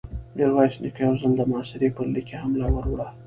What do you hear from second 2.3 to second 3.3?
حمله ور وړه.